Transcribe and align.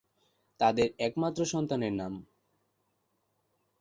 তাদের 0.59 0.87
একমাত্র 0.99 1.41
সন্তানের 1.45 1.93
নাম। 1.93 2.13